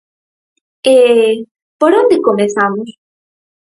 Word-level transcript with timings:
E... 0.95 0.97
por 1.79 1.91
onde 2.01 2.23
comezamos? 2.27 2.89